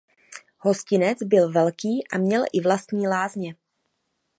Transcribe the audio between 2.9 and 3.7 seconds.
lázně.